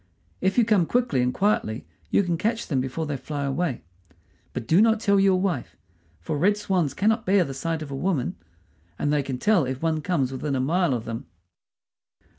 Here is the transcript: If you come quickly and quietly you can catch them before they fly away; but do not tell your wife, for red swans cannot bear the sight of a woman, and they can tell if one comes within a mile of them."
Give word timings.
If 0.41 0.57
you 0.57 0.65
come 0.65 0.87
quickly 0.87 1.21
and 1.21 1.31
quietly 1.31 1.85
you 2.09 2.23
can 2.23 2.35
catch 2.35 2.65
them 2.65 2.81
before 2.81 3.05
they 3.05 3.15
fly 3.17 3.43
away; 3.45 3.83
but 4.51 4.65
do 4.65 4.81
not 4.81 4.99
tell 4.99 5.19
your 5.19 5.39
wife, 5.39 5.77
for 6.19 6.39
red 6.39 6.57
swans 6.57 6.95
cannot 6.95 7.23
bear 7.23 7.43
the 7.43 7.53
sight 7.53 7.83
of 7.83 7.91
a 7.91 7.95
woman, 7.95 8.35
and 8.97 9.13
they 9.13 9.21
can 9.21 9.37
tell 9.37 9.63
if 9.63 9.79
one 9.83 10.01
comes 10.01 10.31
within 10.31 10.55
a 10.55 10.59
mile 10.59 10.95
of 10.95 11.05
them." 11.05 11.27